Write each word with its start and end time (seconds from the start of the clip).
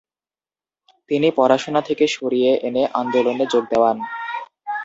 তিনি 1.09 1.27
পড়াশুনা 1.37 1.81
থেকে 1.81 2.05
সরিয়ে 2.07 2.51
এনে 2.67 2.83
আন্দোলনে 2.99 3.45
যোগ 3.53 3.63
দেওয়ান। 3.71 3.97